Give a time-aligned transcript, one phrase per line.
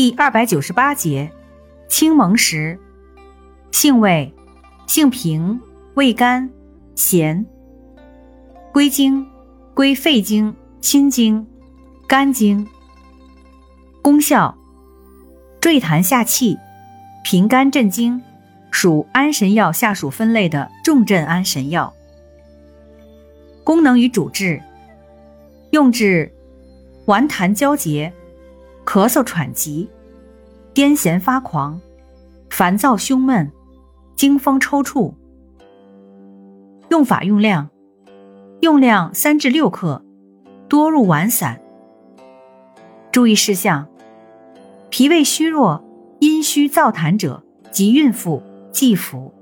[0.00, 1.30] 第二百九十八节，
[1.86, 2.78] 青蒙石，
[3.70, 4.32] 性味，
[4.86, 5.60] 性平，
[5.92, 6.48] 味甘，
[6.94, 7.44] 咸。
[8.72, 9.26] 归经，
[9.74, 11.46] 归肺经、心经、
[12.08, 12.66] 肝经。
[14.00, 14.56] 功效，
[15.60, 16.56] 坠痰下气，
[17.22, 18.22] 平肝镇惊，
[18.70, 21.92] 属安神药下属分类的重镇安神药。
[23.62, 24.62] 功能与主治，
[25.72, 26.32] 用治
[27.04, 28.10] 顽痰交结。
[28.92, 29.88] 咳嗽喘急、
[30.74, 31.80] 癫痫发狂、
[32.50, 33.52] 烦躁胸闷、
[34.16, 35.14] 惊风抽搐。
[36.88, 37.70] 用法用量：
[38.62, 40.04] 用量三至六克，
[40.68, 41.60] 多入丸散。
[43.12, 43.86] 注意事项：
[44.88, 45.84] 脾胃虚弱、
[46.18, 49.32] 阴虚燥痰者及孕妇忌服。